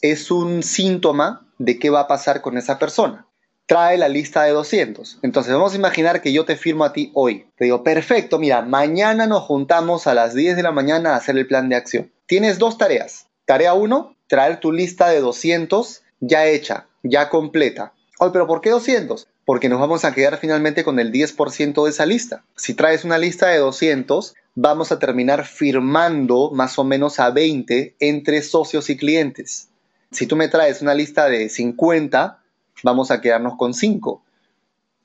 es 0.00 0.30
un 0.30 0.62
síntoma 0.62 1.46
de 1.60 1.78
qué 1.78 1.90
va 1.90 2.00
a 2.00 2.08
pasar 2.08 2.40
con 2.40 2.58
esa 2.58 2.78
persona 2.78 3.26
trae 3.70 3.96
la 3.98 4.08
lista 4.08 4.42
de 4.42 4.50
200. 4.50 5.20
Entonces 5.22 5.52
vamos 5.52 5.74
a 5.74 5.76
imaginar 5.76 6.20
que 6.20 6.32
yo 6.32 6.44
te 6.44 6.56
firmo 6.56 6.82
a 6.82 6.92
ti 6.92 7.12
hoy. 7.14 7.46
Te 7.56 7.66
digo, 7.66 7.84
perfecto, 7.84 8.40
mira, 8.40 8.62
mañana 8.62 9.28
nos 9.28 9.44
juntamos 9.44 10.08
a 10.08 10.14
las 10.14 10.34
10 10.34 10.56
de 10.56 10.64
la 10.64 10.72
mañana 10.72 11.10
a 11.10 11.16
hacer 11.18 11.38
el 11.38 11.46
plan 11.46 11.68
de 11.68 11.76
acción. 11.76 12.10
Tienes 12.26 12.58
dos 12.58 12.78
tareas. 12.78 13.28
Tarea 13.44 13.74
1, 13.74 14.16
traer 14.26 14.58
tu 14.58 14.72
lista 14.72 15.08
de 15.08 15.20
200 15.20 16.02
ya 16.18 16.46
hecha, 16.46 16.88
ya 17.04 17.28
completa. 17.28 17.92
Oye, 18.18 18.32
pero 18.32 18.48
¿por 18.48 18.60
qué 18.60 18.70
200? 18.70 19.28
Porque 19.44 19.68
nos 19.68 19.78
vamos 19.78 20.04
a 20.04 20.12
quedar 20.12 20.38
finalmente 20.38 20.82
con 20.82 20.98
el 20.98 21.12
10% 21.12 21.84
de 21.84 21.90
esa 21.90 22.06
lista. 22.06 22.42
Si 22.56 22.74
traes 22.74 23.04
una 23.04 23.18
lista 23.18 23.50
de 23.50 23.58
200, 23.58 24.34
vamos 24.56 24.90
a 24.90 24.98
terminar 24.98 25.44
firmando 25.44 26.50
más 26.50 26.76
o 26.76 26.82
menos 26.82 27.20
a 27.20 27.30
20 27.30 27.94
entre 28.00 28.42
socios 28.42 28.90
y 28.90 28.96
clientes. 28.96 29.69
Si 30.10 30.26
tú 30.26 30.36
me 30.36 30.48
traes 30.48 30.82
una 30.82 30.94
lista 30.94 31.28
de 31.28 31.48
50, 31.48 32.42
vamos 32.82 33.10
a 33.10 33.20
quedarnos 33.20 33.56
con 33.56 33.74
5. 33.74 34.22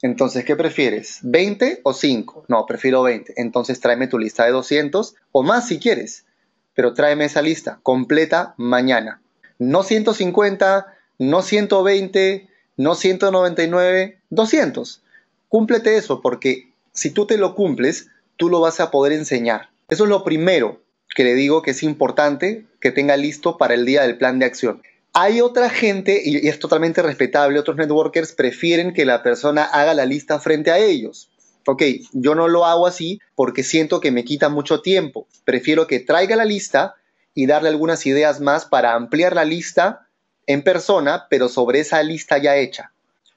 Entonces, 0.02 0.46
¿qué 0.46 0.56
prefieres? 0.56 1.20
¿20 1.24 1.82
o 1.84 1.94
5? 1.94 2.46
No, 2.48 2.66
prefiero 2.66 3.04
20. 3.04 3.34
Entonces, 3.38 3.80
tráeme 3.80 4.08
tu 4.08 4.18
lista 4.18 4.46
de 4.46 4.52
200 4.52 5.16
o 5.32 5.44
más 5.44 5.68
si 5.68 5.80
quieres. 5.80 6.26
Pero 6.74 6.94
tráeme 6.94 7.26
esa 7.26 7.42
lista 7.42 7.80
completa 7.84 8.56
mañana. 8.58 9.22
No 9.60 9.84
150, 9.84 10.94
no 11.20 11.42
120, 11.42 12.50
no 12.78 12.96
199, 12.96 14.20
200. 14.30 15.04
Cúmplete 15.50 15.98
eso 15.98 16.22
porque 16.22 16.72
si 16.94 17.12
tú 17.12 17.28
te 17.28 17.38
lo 17.38 17.56
cumples, 17.56 18.10
tú 18.38 18.50
lo 18.50 18.60
vas 18.60 18.80
a 18.80 18.92
poder 18.92 19.14
enseñar. 19.14 19.70
Eso 19.88 20.04
es 20.04 20.10
lo 20.10 20.24
primero 20.24 20.82
que 21.16 21.24
le 21.24 21.36
digo 21.36 21.62
que 21.62 21.72
es 21.72 21.84
importante 21.84 22.66
que 22.82 22.92
tenga 22.92 23.16
listo 23.18 23.58
para 23.58 23.76
el 23.76 23.86
día 23.86 24.02
del 24.02 24.18
plan 24.18 24.40
de 24.40 24.46
acción. 24.46 24.82
Hay 25.18 25.40
otra 25.40 25.70
gente, 25.70 26.22
y 26.26 26.46
es 26.46 26.60
totalmente 26.60 27.02
respetable, 27.02 27.58
otros 27.58 27.78
networkers 27.78 28.34
prefieren 28.34 28.94
que 28.94 29.06
la 29.06 29.24
persona 29.24 29.64
haga 29.64 29.94
la 29.94 30.06
lista 30.06 30.42
frente 30.42 30.72
a 30.72 30.78
ellos. 30.78 31.30
Ok, 31.66 31.84
yo 32.12 32.36
no 32.36 32.50
lo 32.50 32.66
hago 32.66 32.86
así 32.86 33.22
porque 33.34 33.64
siento 33.64 34.02
que 34.02 34.12
me 34.12 34.26
quita 34.26 34.50
mucho 34.50 34.82
tiempo. 34.82 35.26
Prefiero 35.46 35.88
que 35.88 36.02
traiga 36.02 36.36
la 36.36 36.44
lista 36.44 36.96
y 37.34 37.46
darle 37.46 37.70
algunas 37.70 38.06
ideas 38.06 38.42
más 38.42 38.66
para 38.66 38.94
ampliar 38.94 39.34
la 39.34 39.46
lista 39.46 40.06
en 40.48 40.64
persona, 40.64 41.28
pero 41.30 41.48
sobre 41.48 41.80
esa 41.80 42.04
lista 42.04 42.38
ya 42.38 42.58
hecha. 42.58 42.92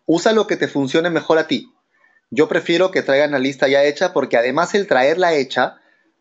Usa 0.04 0.32
lo 0.32 0.48
que 0.48 0.56
te 0.56 0.66
funcione 0.66 1.10
mejor 1.10 1.38
a 1.38 1.46
ti. 1.46 1.70
Yo 2.30 2.48
prefiero 2.48 2.90
que 2.90 3.02
traigan 3.02 3.30
la 3.30 3.38
lista 3.38 3.68
ya 3.68 3.84
hecha 3.84 4.12
porque 4.12 4.36
además 4.36 4.74
el 4.74 4.88
traerla 4.88 5.34
hecha, 5.34 5.76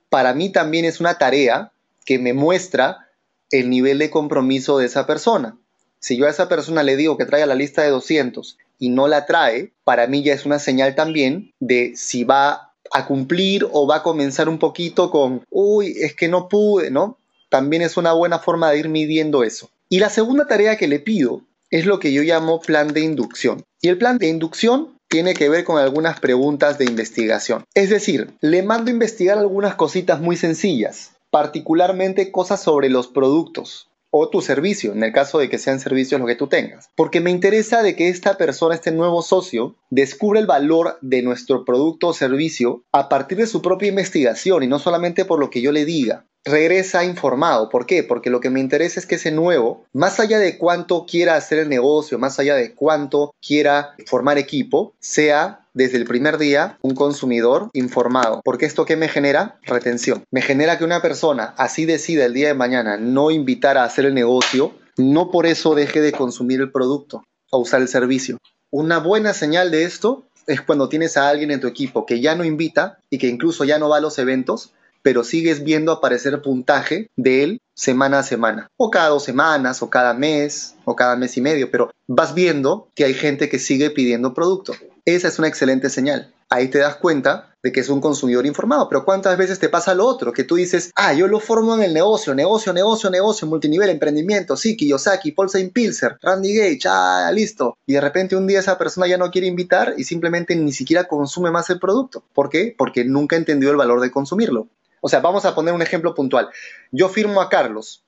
para 0.09 0.35
mí 0.35 0.51
también 0.51 0.85
es 0.85 0.99
una 0.99 1.17
tarea 1.17 1.71
que 2.05 2.19
me 2.19 2.33
muestra 2.33 3.06
el 3.51 3.69
nivel 3.69 3.99
de 3.99 4.09
compromiso 4.09 4.77
de 4.77 4.85
esa 4.85 5.05
persona. 5.05 5.57
Si 5.99 6.17
yo 6.17 6.27
a 6.27 6.29
esa 6.29 6.47
persona 6.47 6.83
le 6.83 6.95
digo 6.95 7.17
que 7.17 7.25
traiga 7.25 7.45
la 7.45 7.55
lista 7.55 7.81
de 7.81 7.89
200 7.89 8.57
y 8.79 8.89
no 8.89 9.07
la 9.07 9.25
trae, 9.25 9.73
para 9.83 10.07
mí 10.07 10.23
ya 10.23 10.33
es 10.33 10.45
una 10.45 10.59
señal 10.59 10.95
también 10.95 11.53
de 11.59 11.93
si 11.95 12.23
va 12.23 12.73
a 12.91 13.05
cumplir 13.05 13.67
o 13.71 13.87
va 13.87 13.97
a 13.97 14.03
comenzar 14.03 14.47
un 14.47 14.59
poquito 14.59 15.11
con, 15.11 15.45
uy, 15.49 15.95
es 15.99 16.15
que 16.15 16.27
no 16.27 16.47
pude, 16.47 16.91
¿no? 16.91 17.17
También 17.49 17.81
es 17.81 17.97
una 17.97 18.13
buena 18.13 18.39
forma 18.39 18.71
de 18.71 18.79
ir 18.79 18.89
midiendo 18.89 19.43
eso. 19.43 19.69
Y 19.89 19.99
la 19.99 20.09
segunda 20.09 20.47
tarea 20.47 20.77
que 20.77 20.87
le 20.87 20.99
pido 20.99 21.41
es 21.69 21.85
lo 21.85 21.99
que 21.99 22.13
yo 22.13 22.21
llamo 22.23 22.61
plan 22.61 22.93
de 22.93 23.01
inducción. 23.01 23.63
Y 23.81 23.89
el 23.89 23.97
plan 23.97 24.17
de 24.17 24.27
inducción 24.27 24.97
tiene 25.07 25.33
que 25.33 25.49
ver 25.49 25.63
con 25.63 25.77
algunas 25.77 26.19
preguntas 26.19 26.77
de 26.77 26.85
investigación. 26.85 27.63
Es 27.73 27.89
decir, 27.89 28.31
le 28.41 28.63
mando 28.63 28.89
a 28.89 28.93
investigar 28.93 29.37
algunas 29.37 29.75
cositas 29.75 30.19
muy 30.19 30.35
sencillas 30.35 31.11
particularmente 31.38 32.32
cosas 32.32 32.63
sobre 32.63 32.89
los 32.89 33.08
productos. 33.08 33.91
o 34.10 34.29
tu 34.29 34.41
servicio, 34.41 34.94
en 34.94 35.03
el 35.03 35.12
caso 35.12 35.38
de 35.38 35.50
que 35.50 35.60
sean 35.60 35.82
servicios 35.82 36.20
lo 36.20 36.25
que 36.25 36.36
tú 36.36 36.48
tengas. 36.48 36.89
Porque 36.96 37.20
me 37.20 37.29
interesa 37.29 37.84
de 37.84 37.96
que 37.96 38.08
esta 38.08 38.38
persona, 38.38 38.74
este 38.74 38.91
nuevo 38.91 39.22
socio, 39.22 39.75
descubra 39.91 40.39
el 40.39 40.48
valor 40.48 40.98
de 41.01 41.22
nuestro 41.22 41.65
producto 41.65 42.08
o 42.08 42.13
servicio 42.13 42.86
a 42.94 43.10
partir 43.10 43.38
de 43.38 43.46
su 43.46 43.62
propia 43.62 43.89
investigación 43.89 44.63
y 44.63 44.67
no 44.67 44.79
solamente 44.79 45.25
por 45.25 45.39
lo 45.39 45.50
que 45.50 45.62
yo 45.62 45.74
le 45.74 45.84
diga 45.86 46.25
regresa 46.47 47.03
informado. 47.03 47.69
¿Por 47.69 47.85
qué? 47.85 48.03
Porque 48.03 48.29
lo 48.29 48.39
que 48.39 48.49
me 48.49 48.59
interesa 48.59 48.99
es 48.99 49.05
que 49.05 49.15
ese 49.15 49.31
nuevo, 49.31 49.85
más 49.93 50.19
allá 50.19 50.39
de 50.39 50.57
cuánto 50.57 51.05
quiera 51.05 51.35
hacer 51.35 51.59
el 51.59 51.69
negocio, 51.69 52.17
más 52.19 52.39
allá 52.39 52.55
de 52.55 52.73
cuánto 52.73 53.33
quiera 53.45 53.95
formar 54.05 54.37
equipo, 54.37 54.93
sea 54.99 55.67
desde 55.73 55.97
el 55.97 56.05
primer 56.05 56.37
día 56.37 56.77
un 56.81 56.95
consumidor 56.95 57.69
informado. 57.73 58.41
Porque 58.43 58.65
esto 58.65 58.85
que 58.85 58.95
me 58.95 59.07
genera? 59.07 59.59
Retención. 59.63 60.23
Me 60.31 60.41
genera 60.41 60.77
que 60.77 60.83
una 60.83 61.01
persona 61.01 61.53
así 61.57 61.85
decida 61.85 62.25
el 62.25 62.33
día 62.33 62.47
de 62.47 62.53
mañana 62.55 62.97
no 62.97 63.29
invitar 63.29 63.77
a 63.77 63.83
hacer 63.83 64.05
el 64.05 64.15
negocio, 64.15 64.73
no 64.97 65.29
por 65.29 65.45
eso 65.45 65.75
deje 65.75 66.01
de 66.01 66.11
consumir 66.11 66.61
el 66.61 66.71
producto 66.71 67.23
o 67.51 67.59
usar 67.59 67.81
el 67.81 67.87
servicio. 67.87 68.37
Una 68.71 68.97
buena 68.97 69.33
señal 69.33 69.71
de 69.71 69.83
esto 69.83 70.27
es 70.47 70.61
cuando 70.61 70.89
tienes 70.89 71.17
a 71.17 71.29
alguien 71.29 71.51
en 71.51 71.59
tu 71.59 71.67
equipo 71.67 72.05
que 72.05 72.21
ya 72.21 72.35
no 72.35 72.43
invita 72.43 72.99
y 73.09 73.17
que 73.17 73.27
incluso 73.27 73.63
ya 73.63 73.79
no 73.79 73.89
va 73.89 73.97
a 73.97 74.01
los 74.01 74.17
eventos, 74.17 74.73
pero 75.07 75.23
sigues 75.23 75.63
viendo 75.63 75.93
aparecer 75.93 76.41
puntaje 76.41 77.09
de 77.15 77.41
él 77.41 77.61
semana 77.73 78.19
a 78.19 78.23
semana, 78.23 78.67
o 78.75 78.91
cada 78.91 79.07
dos 79.07 79.23
semanas, 79.23 79.81
o 79.81 79.89
cada 79.89 80.13
mes, 80.13 80.75
o 80.83 80.97
cada 80.97 81.15
mes 81.15 81.37
y 81.37 81.41
medio, 81.41 81.71
pero 81.71 81.91
vas 82.07 82.33
viendo 82.33 82.89
que 82.93 83.05
hay 83.05 83.13
gente 83.13 83.47
que 83.47 83.57
sigue 83.57 83.89
pidiendo 83.89 84.33
producto. 84.33 84.73
Esa 85.05 85.29
es 85.29 85.39
una 85.39 85.47
excelente 85.47 85.89
señal. 85.89 86.33
Ahí 86.49 86.67
te 86.67 86.79
das 86.79 86.97
cuenta 86.97 87.53
de 87.63 87.71
que 87.71 87.79
es 87.79 87.87
un 87.87 88.01
consumidor 88.01 88.45
informado, 88.45 88.89
pero 88.89 89.05
¿cuántas 89.05 89.37
veces 89.37 89.59
te 89.59 89.69
pasa 89.69 89.95
lo 89.95 90.05
otro? 90.05 90.33
Que 90.33 90.43
tú 90.43 90.55
dices, 90.55 90.91
ah, 90.97 91.13
yo 91.13 91.27
lo 91.27 91.39
formo 91.39 91.73
en 91.75 91.83
el 91.83 91.93
negocio, 91.93 92.35
negocio, 92.35 92.73
negocio, 92.73 93.09
negocio, 93.09 93.47
multinivel, 93.47 93.89
emprendimiento, 93.89 94.57
sí, 94.57 94.75
Kiyosaki, 94.75 95.31
Paul 95.31 95.49
Saint 95.49 95.71
Pilser, 95.71 96.17
Randy 96.21 96.53
Gage, 96.53 96.81
ah, 96.89 97.31
listo. 97.33 97.77
Y 97.85 97.93
de 97.93 98.01
repente 98.01 98.35
un 98.35 98.45
día 98.45 98.59
esa 98.59 98.77
persona 98.77 99.07
ya 99.07 99.17
no 99.17 99.31
quiere 99.31 99.47
invitar 99.47 99.93
y 99.97 100.03
simplemente 100.03 100.53
ni 100.57 100.73
siquiera 100.73 101.07
consume 101.07 101.49
más 101.49 101.69
el 101.69 101.79
producto. 101.79 102.25
¿Por 102.33 102.49
qué? 102.49 102.75
Porque 102.77 103.05
nunca 103.05 103.37
entendió 103.37 103.71
el 103.71 103.77
valor 103.77 104.01
de 104.01 104.11
consumirlo. 104.11 104.67
O 105.07 105.09
sea, 105.09 105.21
vamos 105.21 105.45
a 105.45 105.55
poner 105.55 105.73
un 105.73 105.81
ejemplo 105.81 106.13
puntual. 106.13 106.49
Yo 106.91 107.07
firmo 107.07 107.39
a 107.39 107.47
Carlos, 107.47 108.03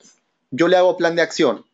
yo 0.52 0.68
le 0.68 0.76
hago 0.76 0.98
plan 0.98 1.16
de 1.16 1.22
acción. 1.22 1.66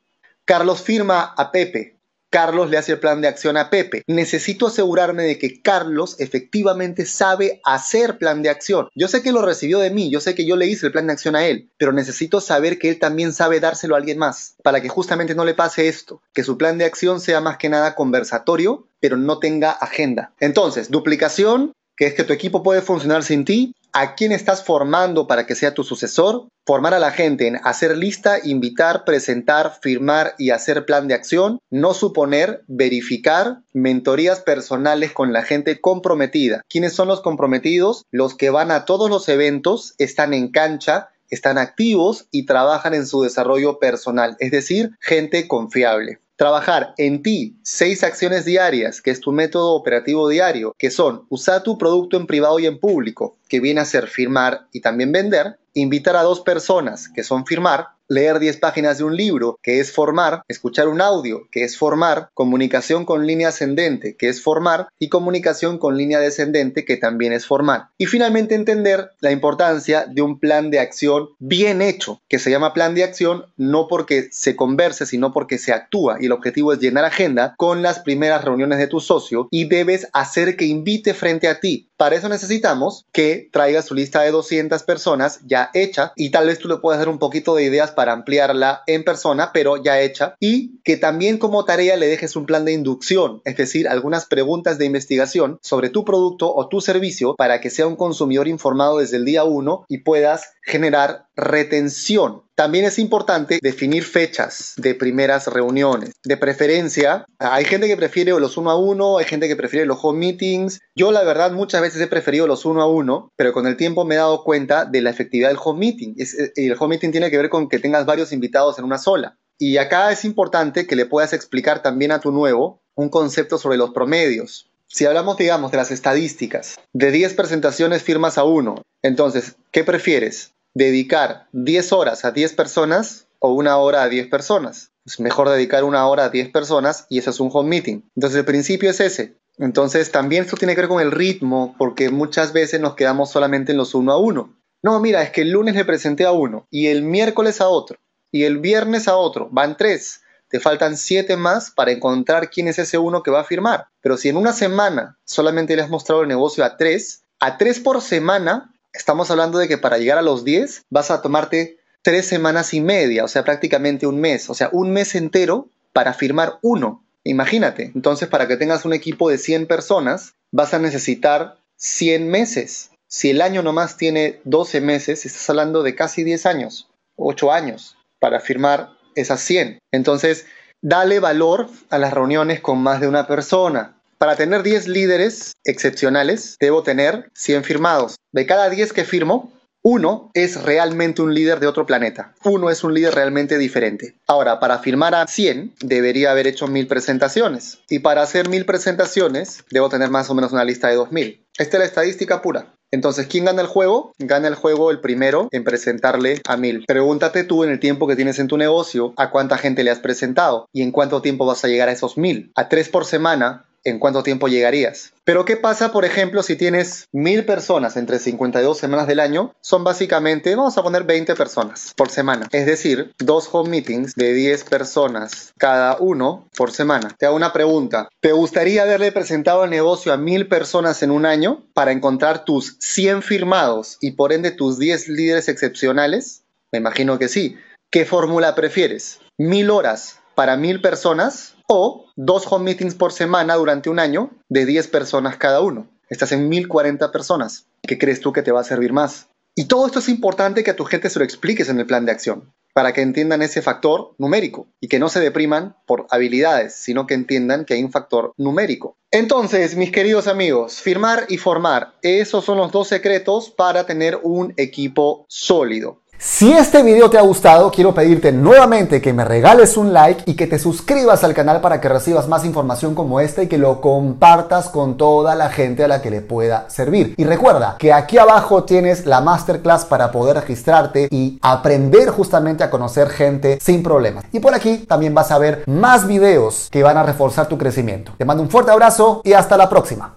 Carlos 0.46 0.84
firma 0.84 1.34
a 1.36 1.51
Pepe, 1.51 1.96
Carlos 2.29 2.70
le 2.70 2.77
hace 2.77 2.91
el 2.91 3.00
plan 3.00 3.22
de 3.22 3.27
acción 3.27 3.58
a 3.58 3.72
Pepe. 3.72 4.03
Necesito 4.05 4.67
asegurarme 4.67 5.24
de 5.24 5.39
que 5.39 5.63
Carlos 5.63 6.15
efectivamente 6.20 7.08
sabe 7.08 7.60
hacer 7.63 8.20
plan 8.20 8.44
de 8.44 8.50
acción. 8.50 8.88
Yo 8.94 9.08
sé 9.08 9.24
que 9.24 9.32
lo 9.32 9.41
recibió 9.41 9.79
de 9.79 9.89
mí, 9.89 10.12
yo 10.12 10.20
sé 10.20 10.36
que 10.36 10.46
yo 10.46 10.58
le 10.58 10.67
hice 10.67 10.86
el 10.86 10.91
plan 10.91 11.08
de 11.08 11.13
acción 11.13 11.36
a 11.36 11.48
él, 11.48 11.72
pero 11.79 11.91
necesito 11.91 12.39
saber 12.39 12.77
que 12.77 12.89
él 12.89 13.00
también 13.00 13.34
sabe 13.34 13.60
dárselo 13.60 13.96
a 13.96 13.98
alguien 13.98 14.20
más, 14.20 14.58
para 14.62 14.79
que 14.79 14.89
justamente 14.89 15.34
no 15.34 15.44
le 15.44 15.55
pase 15.55 15.88
esto, 15.88 16.22
que 16.36 16.44
su 16.44 16.55
plan 16.55 16.77
de 16.77 16.86
acción 16.86 17.20
sea 17.20 17.41
más 17.41 17.58
que 17.58 17.70
nada 17.70 17.96
conversatorio, 17.96 18.86
pero 19.00 19.17
no 19.17 19.39
tenga 19.39 19.72
agenda. 19.72 20.34
Entonces, 20.39 20.91
duplicación, 20.91 21.74
que 21.98 22.05
es 22.05 22.13
que 22.13 22.25
tu 22.25 22.34
equipo 22.34 22.62
puede 22.62 22.84
funcionar 22.84 23.24
sin 23.24 23.46
ti, 23.46 23.74
a 23.96 24.14
quién 24.14 24.34
estás 24.34 24.62
formando 24.62 25.25
para 25.25 25.46
que 25.46 25.56
sea 25.56 25.74
tu 25.74 25.86
sucesor, 25.86 26.50
formar 26.66 26.94
a 26.94 27.00
la 27.00 27.12
gente 27.12 27.48
en 27.48 27.62
hacer 27.64 27.98
lista, 27.98 28.40
invitar, 28.44 29.06
presentar, 29.06 29.80
firmar 29.82 30.36
y 30.38 30.50
hacer 30.50 30.86
plan 30.86 31.08
de 31.08 31.14
acción, 31.14 31.60
no 31.72 31.94
suponer, 31.94 32.66
verificar, 32.68 33.62
mentorías 33.72 34.42
personales 34.42 35.14
con 35.14 35.32
la 35.32 35.44
gente 35.44 35.80
comprometida. 35.80 36.62
¿Quiénes 36.68 36.92
son 36.92 37.08
los 37.08 37.22
comprometidos? 37.22 38.04
Los 38.12 38.36
que 38.36 38.50
van 38.50 38.70
a 38.70 38.84
todos 38.84 39.10
los 39.10 39.30
eventos, 39.30 39.96
están 39.98 40.34
en 40.34 40.52
cancha, 40.52 41.12
están 41.30 41.58
activos 41.58 42.28
y 42.32 42.46
trabajan 42.46 42.96
en 42.96 43.08
su 43.08 43.22
desarrollo 43.22 43.80
personal, 43.80 44.36
es 44.40 44.52
decir, 44.52 44.92
gente 45.00 45.48
confiable 45.48 46.20
trabajar 46.36 46.94
en 46.98 47.22
ti 47.22 47.58
seis 47.63 48.04
acciones 48.04 48.46
diarias, 48.46 49.01
que 49.01 49.12
es 49.12 49.20
tu 49.20 49.32
método 49.32 49.74
operativo 49.74 50.27
diario, 50.27 50.75
que 50.77 50.92
son 50.92 51.25
usar 51.30 51.63
tu 51.63 51.77
producto 51.77 52.18
en 52.18 52.27
privado 52.27 52.60
y 52.60 52.65
en 52.65 52.80
público, 52.80 53.38
que 53.48 53.60
viene 53.60 53.82
a 53.82 53.86
ser 53.86 54.08
firmar 54.08 54.68
y 54.72 54.82
también 54.82 55.12
vender, 55.12 55.58
invitar 55.74 56.15
a 56.15 56.24
dos 56.24 56.42
personas, 56.42 57.10
que 57.10 57.24
son 57.24 57.46
firmar, 57.46 57.89
leer 58.08 58.40
10 58.40 58.58
páginas 58.58 58.98
de 58.98 59.04
un 59.04 59.16
libro, 59.16 59.60
que 59.62 59.80
es 59.80 59.92
formar, 59.92 60.42
escuchar 60.48 60.88
un 60.88 61.02
audio, 61.02 61.48
que 61.52 61.64
es 61.64 61.78
formar, 61.78 62.30
comunicación 62.34 63.06
con 63.06 63.26
línea 63.26 63.50
ascendente, 63.50 64.16
que 64.16 64.30
es 64.30 64.42
formar, 64.42 64.88
y 65.00 65.10
comunicación 65.10 65.78
con 65.78 65.98
línea 65.98 66.20
descendente, 66.20 66.86
que 66.86 66.98
también 66.98 67.34
es 67.34 67.46
formar. 67.46 67.90
Y 67.98 68.06
finalmente 68.06 68.56
entender 68.56 69.12
la 69.20 69.32
importancia 69.32 70.06
de 70.06 70.22
un 70.22 70.40
plan 70.40 70.70
de 70.72 70.80
acción 70.80 71.30
bien 71.40 71.82
hecho, 71.82 72.22
que 72.28 72.40
se 72.40 72.52
llama 72.52 72.74
plan 72.74 72.96
de 72.96 73.04
acción 73.04 73.46
no 73.58 73.88
porque 73.88 74.30
se 74.32 74.56
converse, 74.56 75.06
sino 75.06 75.34
porque 75.34 75.58
se 75.58 75.74
actúa, 75.74 76.18
y 76.20 76.26
el 76.26 76.32
objetivo 76.32 76.74
es 76.74 76.80
llenar 76.80 77.06
agenda 77.06 77.56
con 77.58 77.82
las 77.82 78.00
primeras 78.00 78.44
reuniones 78.44 78.80
de 78.80 78.88
tu 78.88 79.00
socio 79.00 79.48
y 79.52 79.68
debes 79.68 80.08
hacer 80.14 80.56
que 80.56 80.66
invite 80.66 81.14
frente 81.14 81.48
a 81.48 81.60
ti. 81.60 81.90
Para 81.98 82.18
eso 82.18 82.28
necesitamos 82.28 83.06
que 83.14 83.50
traigas 83.54 83.86
tu 83.86 83.96
lista 83.96 84.22
de 84.22 84.32
200 84.32 84.84
personas 84.84 85.40
ya 85.46 85.70
hecha 85.74 86.12
y 86.18 86.30
tal 86.30 86.48
vez 86.48 86.60
tú 86.60 86.68
le 86.68 86.78
puedas 86.78 87.00
dar 87.00 87.08
un 87.08 87.20
poquito 87.20 87.56
de 87.56 87.64
ideas 87.64 87.92
para 87.92 88.12
ampliarla 88.12 88.84
en 88.86 89.06
persona, 89.06 89.52
pero 89.54 89.82
ya 89.82 90.02
hecha, 90.02 90.36
y 90.42 90.82
que 90.84 90.98
también 90.98 91.38
como 91.38 91.64
tarea 91.64 91.96
le 91.96 92.08
dejes 92.08 92.36
un 92.36 92.46
plan 92.46 92.66
de 92.66 92.74
inducción, 92.74 93.42
es 93.46 93.56
decir, 93.56 93.88
algunas 93.88 94.25
preguntas 94.25 94.78
de 94.78 94.86
investigación 94.86 95.58
sobre 95.62 95.90
tu 95.90 96.04
producto 96.04 96.54
o 96.54 96.68
tu 96.68 96.82
servicio 96.82 97.36
para 97.36 97.62
que 97.62 97.70
sea 97.70 97.88
un 97.88 97.96
consumidor 97.96 98.48
informado 98.48 98.98
desde 98.98 99.18
el 99.18 99.25
día 99.25 99.46
1 99.46 99.86
y 99.88 100.00
puedas 100.00 100.54
generar 100.64 101.28
retención. 101.36 102.45
También 102.56 102.86
es 102.86 103.00
importante 103.00 103.60
definir 103.62 104.06
fechas 104.06 104.74
de 104.78 104.96
primeras 104.96 105.48
reuniones. 105.48 106.14
De 106.24 106.38
preferencia, 106.38 107.26
hay 107.38 107.66
gente 107.66 107.88
que 107.88 107.98
prefiere 107.98 108.32
los 108.40 108.56
uno 108.56 108.72
a 108.72 108.80
uno, 108.80 109.18
hay 109.18 109.26
gente 109.26 109.50
que 109.50 109.58
prefiere 109.58 109.86
los 109.86 110.00
home 110.02 110.20
meetings. 110.20 110.80
Yo 110.96 111.12
la 111.12 111.24
verdad 111.24 111.52
muchas 111.52 111.82
veces 111.82 112.02
he 112.02 112.08
preferido 112.08 112.48
los 112.48 112.64
uno 112.64 112.82
a 112.82 112.88
uno, 112.88 113.34
pero 113.36 113.52
con 113.52 113.68
el 113.68 113.76
tiempo 113.76 114.06
me 114.06 114.16
he 114.16 114.20
dado 114.20 114.44
cuenta 114.46 114.86
de 114.86 115.02
la 115.02 115.10
efectividad 115.10 115.50
del 115.50 115.58
home 115.62 115.80
meeting. 115.80 116.16
Eh, 116.18 116.52
el 116.56 116.78
home 116.80 116.96
meeting 116.96 117.12
tiene 117.12 117.30
que 117.30 117.38
ver 117.38 117.50
con 117.50 117.68
que 117.68 117.80
tengas 117.80 118.06
varios 118.06 118.32
invitados 118.32 118.80
en 118.80 118.86
una 118.86 118.98
sola. 118.98 119.38
Y 119.58 119.78
acá 119.78 120.12
es 120.12 120.24
importante 120.24 120.88
que 120.88 120.96
le 120.96 121.06
puedas 121.06 121.34
explicar 121.34 121.82
también 121.82 122.14
a 122.14 122.20
tu 122.20 122.32
nuevo 122.32 122.82
un 122.96 123.10
concepto 123.10 123.58
sobre 123.58 123.78
los 123.78 123.92
promedios. 123.92 124.70
Si 124.88 125.06
hablamos, 125.06 125.36
digamos, 125.36 125.72
de 125.72 125.78
las 125.78 125.92
estadísticas, 125.92 126.78
de 126.94 127.12
10 127.12 127.34
presentaciones 127.34 128.02
firmas 128.02 128.38
a 128.38 128.46
uno, 128.46 128.82
entonces, 129.02 129.58
¿qué 129.72 129.84
prefieres? 129.84 130.55
Dedicar 130.75 131.48
10 131.53 131.94
horas 131.94 132.25
a 132.25 132.32
10 132.32 132.53
personas 132.53 133.27
o 133.39 133.53
una 133.53 133.77
hora 133.77 134.03
a 134.03 134.10
10 134.10 134.27
personas. 134.27 134.91
Es 135.05 135.20
mejor 135.20 135.50
dedicar 135.50 135.84
una 135.84 136.05
hora 136.08 136.25
a 136.25 136.29
10 136.29 136.51
personas 136.51 137.08
y 137.10 137.17
eso 137.17 137.32
es 137.32 137.39
un 137.39 137.50
home 137.51 137.70
meeting. 137.70 138.01
Entonces 138.15 138.39
el 138.39 138.46
principio 138.46 138.89
es 138.89 139.00
ese. 139.00 139.38
Entonces 139.58 140.12
también 140.12 140.44
esto 140.44 140.58
tiene 140.58 140.75
que 140.75 140.82
ver 140.82 140.89
con 140.89 141.01
el 141.01 141.12
ritmo 141.12 141.75
porque 141.77 142.10
muchas 142.10 142.53
veces 142.53 142.82
nos 142.82 142.96
quedamos 142.96 143.32
solamente 143.32 143.72
en 143.72 143.77
los 143.77 143.96
uno 143.96 144.12
a 144.12 144.20
uno. 144.20 144.53
No, 144.84 145.00
mira, 145.00 145.24
es 145.24 145.32
que 145.32 145.41
el 145.41 145.51
lunes 145.51 145.75
le 145.75 145.86
presenté 145.86 146.25
a 146.25 146.32
uno 146.32 146.67
y 146.70 146.88
el 146.88 147.03
miércoles 147.03 147.62
a 147.62 147.70
otro 147.70 147.98
y 148.32 148.44
el 148.44 148.58
viernes 148.58 149.08
a 149.08 149.15
otro. 149.15 149.48
Van 149.51 149.77
tres. 149.77 150.22
Te 150.50 150.60
faltan 150.60 150.98
siete 150.98 151.38
más 151.38 151.72
para 151.72 151.91
encontrar 151.91 152.50
quién 152.50 152.67
es 152.67 152.77
ese 152.79 152.98
uno 152.98 153.24
que 153.24 153.32
va 153.32 153.41
a 153.41 153.46
firmar. 153.46 153.88
Pero 154.01 154.17
si 154.17 154.29
en 154.29 154.38
una 154.38 154.51
semana 154.51 155.17
solamente 155.24 155.75
le 155.75 155.84
has 155.84 155.89
mostrado 155.89 156.22
el 156.22 156.27
negocio 156.27 156.65
a 156.65 156.75
tres, 156.75 157.24
a 157.39 157.58
tres 157.58 157.79
por 157.79 158.01
semana 158.01 158.75
Estamos 158.96 159.30
hablando 159.30 159.58
de 159.60 159.68
que 159.68 159.78
para 159.78 159.98
llegar 159.98 160.18
a 160.18 160.22
los 160.22 160.46
10 160.46 160.84
vas 160.90 161.12
a 161.12 161.22
tomarte 161.22 161.78
tres 162.02 162.28
semanas 162.28 162.74
y 162.74 162.82
media, 162.82 163.24
o 163.24 163.28
sea, 163.28 163.44
prácticamente 163.44 164.08
un 164.08 164.20
mes, 164.20 164.50
o 164.50 164.54
sea, 164.54 164.70
un 164.72 164.92
mes 164.92 165.16
entero 165.16 165.70
para 165.92 166.14
firmar 166.14 166.60
uno. 166.62 167.04
Imagínate, 167.24 167.92
entonces 167.96 168.30
para 168.30 168.48
que 168.48 168.58
tengas 168.58 168.86
un 168.86 168.94
equipo 168.94 169.30
de 169.30 169.38
100 169.38 169.68
personas, 169.68 170.34
vas 170.52 170.74
a 170.74 170.80
necesitar 170.80 171.58
100 171.78 172.30
meses. 172.30 172.92
Si 173.08 173.32
el 173.32 173.42
año 173.42 173.64
nomás 173.64 173.98
tiene 173.98 174.40
12 174.46 174.82
meses, 174.82 175.25
estás 175.25 175.50
hablando 175.50 175.84
de 175.84 175.96
casi 175.96 176.24
10 176.24 176.46
años, 176.46 176.90
8 177.18 177.52
años, 177.52 177.98
para 178.20 178.40
firmar 178.40 178.92
esas 179.16 179.42
100. 179.42 179.80
Entonces, 179.92 180.46
dale 180.82 181.20
valor 181.20 181.70
a 181.90 181.98
las 181.98 182.14
reuniones 182.14 182.62
con 182.62 182.80
más 182.80 183.02
de 183.02 183.08
una 183.08 183.28
persona. 183.28 183.95
Para 184.17 184.36
tener 184.36 184.63
10 184.63 184.88
líderes 184.88 185.53
excepcionales, 185.65 186.55
debo 186.60 186.84
tener 186.84 187.29
100 187.34 187.63
firmados. 187.63 188.15
De 188.31 188.45
cada 188.45 188.69
10 188.69 188.93
que 188.93 189.03
firmo, 189.03 189.51
uno 189.88 190.31
es 190.34 190.63
realmente 190.63 191.22
un 191.22 191.36
líder 191.36 191.60
de 191.60 191.67
otro 191.67 191.86
planeta. 191.86 192.34
Uno 192.43 192.72
es 192.72 192.84
un 192.84 192.93
líder 192.93 193.13
realmente 193.13 193.60
diferente. 193.60 194.15
Ahora, 194.25 194.60
para 194.60 194.79
firmar 194.79 195.13
a 195.13 195.27
100, 195.27 195.75
debería 195.79 196.31
haber 196.31 196.48
hecho 196.48 196.67
1000 196.67 196.88
presentaciones. 196.88 197.77
Y 197.88 198.00
para 198.00 198.24
hacer 198.24 198.50
1000 198.50 198.65
presentaciones, 198.65 199.63
debo 199.69 199.89
tener 199.89 200.10
más 200.10 200.27
o 200.29 200.34
menos 200.34 200.53
una 200.53 200.63
lista 200.63 200.88
de 200.88 200.95
2000. 200.95 201.45
Esta 201.57 201.77
es 201.77 201.79
la 201.79 201.86
estadística 201.86 202.41
pura. 202.41 202.74
Entonces, 202.91 203.27
¿quién 203.27 203.45
gana 203.45 203.62
el 203.62 203.67
juego? 203.67 204.13
Gana 204.17 204.48
el 204.48 204.55
juego 204.55 204.89
el 204.89 205.01
primero 205.01 205.50
en 205.51 205.63
presentarle 205.63 206.41
a 206.48 206.57
1000. 206.57 206.86
Pregúntate 206.88 207.43
tú 207.43 207.63
en 207.63 207.72
el 207.72 207.79
tiempo 207.79 208.07
que 208.07 208.15
tienes 208.15 208.39
en 208.39 208.48
tu 208.48 208.57
negocio 208.57 209.13
a 209.17 209.31
cuánta 209.31 209.57
gente 209.57 209.84
le 209.84 209.91
has 209.91 210.00
presentado 210.00 210.67
y 210.72 210.81
en 210.81 210.91
cuánto 210.91 211.22
tiempo 211.22 211.45
vas 211.45 211.63
a 211.63 211.67
llegar 211.67 211.89
a 211.89 211.91
esos 211.91 212.17
1000. 212.17 212.53
A 212.55 212.69
3 212.69 212.89
por 212.89 213.05
semana 213.05 213.64
en 213.86 214.00
cuánto 214.00 214.24
tiempo 214.24 214.48
llegarías. 214.48 215.13
Pero 215.24 215.46
¿qué 215.46 215.58
pasa, 215.58 215.92
por 215.92 216.06
ejemplo, 216.06 216.44
si 216.44 216.56
tienes 216.56 217.08
mil 217.12 217.46
personas 217.46 217.98
entre 217.98 218.20
52 218.20 218.77
semanas 218.77 219.08
del 219.08 219.20
año? 219.20 219.56
Son 219.62 219.84
básicamente, 219.84 220.56
vamos 220.56 220.77
a 220.77 220.84
poner 220.84 221.04
20 221.04 221.36
personas 221.36 221.94
por 221.96 222.10
semana. 222.10 222.48
Es 222.51 222.65
decir, 222.65 223.13
dos 223.20 223.50
home 223.51 223.70
meetings 223.70 224.13
de 224.15 224.34
10 224.34 224.65
personas 224.65 225.54
cada 225.58 225.98
uno 226.00 226.48
por 226.58 226.72
semana. 226.72 227.15
Te 227.18 227.25
hago 227.25 227.36
una 227.36 227.54
pregunta. 227.54 228.10
¿Te 228.20 228.34
gustaría 228.34 228.84
haberle 228.84 229.12
presentado 229.12 229.63
el 229.63 229.70
negocio 229.70 230.13
a 230.13 230.18
mil 230.18 230.48
personas 230.48 231.01
en 231.01 231.12
un 231.12 231.25
año 231.25 231.63
para 231.74 231.92
encontrar 231.92 232.46
tus 232.46 232.77
100 232.80 233.22
firmados 233.22 233.98
y 234.01 234.12
por 234.12 234.34
ende 234.34 234.51
tus 234.51 234.77
10 234.77 235.10
líderes 235.10 235.48
excepcionales? 235.48 236.44
Me 236.72 236.80
imagino 236.80 237.18
que 237.18 237.30
sí. 237.30 237.58
¿Qué 237.89 238.06
fórmula 238.06 238.56
prefieres? 238.56 239.20
¿Mil 239.38 239.70
horas 239.70 240.20
para 240.36 240.58
mil 240.58 240.82
personas 240.82 241.56
o 241.68 242.06
dos 242.15 242.46
home 242.50 242.65
meetings 242.65 242.96
por 242.96 243.12
semana 243.12 243.56
durante 243.56 243.89
un 243.89 244.00
año 244.00 244.32
de 244.50 244.65
10 244.65 244.88
personas 244.89 245.38
cada 245.38 245.62
uno. 245.62 245.88
Estás 246.10 246.32
en 246.32 246.50
1040 246.50 247.12
personas. 247.12 247.65
¿Qué 247.82 247.98
crees 247.98 248.20
tú 248.20 248.32
que 248.32 248.44
te 248.44 248.51
va 248.51 248.62
a 248.62 248.65
servir 248.65 248.94
más? 248.94 249.27
Y 249.56 249.65
todo 249.65 249.86
esto 249.88 250.00
es 250.00 250.10
importante 250.10 250.63
que 250.63 250.72
a 250.72 250.75
tu 250.75 250.84
gente 250.84 251.10
se 251.10 251.18
lo 251.18 251.25
expliques 251.25 251.70
en 251.70 251.80
el 251.80 251.86
plan 251.86 252.06
de 252.06 252.12
acción, 252.12 252.54
para 252.74 252.92
que 252.92 253.01
entiendan 253.01 253.42
ese 253.42 253.62
factor 253.62 254.13
numérico 254.18 254.68
y 254.82 254.89
que 254.89 255.00
no 255.00 255.08
se 255.08 255.22
depriman 255.22 255.77
por 255.88 256.08
habilidades, 256.10 256.75
sino 256.75 257.08
que 257.08 257.13
entiendan 257.13 257.63
que 257.63 257.74
hay 257.74 257.82
un 257.82 257.92
factor 257.92 258.34
numérico. 258.38 258.98
Entonces, 259.12 259.77
mis 259.77 259.94
queridos 259.94 260.27
amigos, 260.27 260.82
firmar 260.82 261.25
y 261.30 261.38
formar, 261.38 261.94
esos 262.01 262.44
son 262.44 262.58
los 262.58 262.74
dos 262.74 262.89
secretos 262.89 263.50
para 263.50 263.86
tener 263.86 264.20
un 264.24 264.54
equipo 264.58 265.25
sólido. 265.30 266.01
Si 266.17 266.51
este 266.51 266.81
video 266.81 267.10
te 267.10 267.17
ha 267.17 267.22
gustado, 267.22 267.69
quiero 267.72 267.93
pedirte 267.93 268.31
nuevamente 268.31 269.01
que 269.01 269.12
me 269.12 269.25
regales 269.25 269.75
un 269.75 269.91
like 269.91 270.24
y 270.25 270.36
que 270.36 270.48
te 270.48 270.57
suscribas 270.57 271.24
al 271.25 271.34
canal 271.34 271.60
para 271.60 271.81
que 271.81 271.89
recibas 271.89 272.29
más 272.29 272.45
información 272.45 272.95
como 272.95 273.19
esta 273.19 273.43
y 273.43 273.48
que 273.48 273.57
lo 273.57 273.81
compartas 273.81 274.69
con 274.69 274.95
toda 274.95 275.36
la 275.36 275.50
gente 275.50 275.84
a 275.84 275.88
la 275.89 276.01
que 276.01 276.10
le 276.10 276.22
pueda 276.22 276.69
servir. 276.69 277.15
Y 277.17 277.25
recuerda 277.25 277.75
que 277.77 277.91
aquí 277.91 278.17
abajo 278.17 278.63
tienes 278.63 279.05
la 279.05 279.19
masterclass 279.19 279.86
para 279.86 280.12
poder 280.12 280.38
registrarte 280.38 281.10
y 281.12 281.38
aprender 281.41 282.10
justamente 282.10 282.63
a 282.63 282.69
conocer 282.69 283.10
gente 283.10 283.60
sin 283.62 283.84
problemas. 283.84 284.24
Y 284.31 284.39
por 284.39 284.55
aquí 284.55 284.86
también 284.88 285.13
vas 285.13 285.31
a 285.31 285.38
ver 285.38 285.63
más 285.67 286.07
videos 286.07 286.69
que 286.72 286.81
van 286.81 286.98
a 286.98 287.03
reforzar 287.03 287.48
tu 287.48 287.57
crecimiento. 287.57 288.13
Te 288.17 288.25
mando 288.25 288.41
un 288.41 288.50
fuerte 288.50 288.72
abrazo 288.72 289.22
y 289.25 289.34
hasta 289.34 289.57
la 289.57 289.69
próxima. 289.69 290.13